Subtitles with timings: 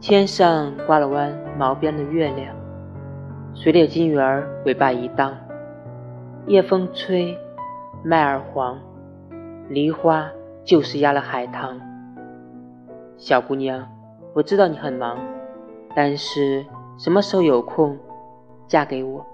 [0.00, 2.54] 天上挂了弯毛边的月亮
[3.54, 5.34] 水里金鱼儿尾巴一荡。
[6.46, 7.36] 夜风吹
[8.04, 8.78] 麦儿黄
[9.68, 10.30] 梨花
[10.64, 11.80] 就是压了海棠。
[13.16, 13.88] 小姑娘
[14.34, 15.18] 我知道你很忙
[15.94, 16.64] 但是
[16.98, 17.98] 什么时候有空
[18.68, 19.24] 嫁给我。